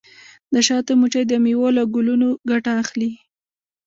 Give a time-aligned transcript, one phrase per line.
[0.53, 3.11] د شاتو مچۍ د میوو له ګلونو ګټه اخلي.